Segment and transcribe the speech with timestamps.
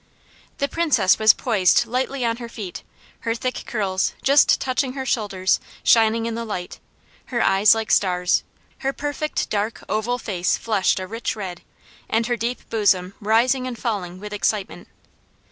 [0.57, 2.81] The Princess was poised lightly on her feet,
[3.19, 6.79] her thick curls, just touching her shoulders, shining in the light;
[7.25, 8.41] her eyes like stars,
[8.79, 11.61] her perfect, dark oval face flushed a rich red,
[12.09, 14.87] and her deep bosom rising and falling with excitement.